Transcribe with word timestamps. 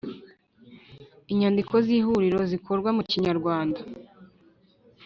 Inyandiko 1.31 1.73
z 1.85 1.87
Ihuriro 1.97 2.39
zikorwa 2.51 2.89
mu 2.97 3.03
kinyarwanda 3.09 3.81